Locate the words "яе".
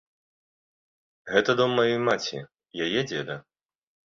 2.87-2.99